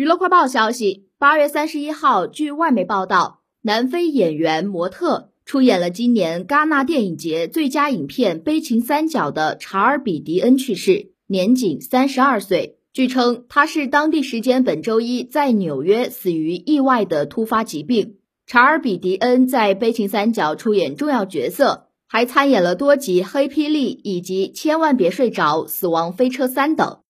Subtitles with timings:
[0.00, 12.78] 娱乐快报消息八月三十一号据外媒报道南非演员模特出演了今年戛纳电影节最佳影片悲情三角的查尔比迪恩去世年仅三十二岁。
[12.94, 18.14] 据称他是当地时间本周一在纽约死于意外的突发疾病。
[18.46, 27.00] 查尔比迪恩在悲情三角出演重要角色还参演了多集黑霹雳以及千万别睡着死亡飞车三等。